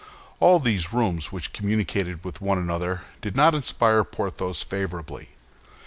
[0.39, 5.29] All these rooms, which communicated with one another, did not inspire Porthos favorably.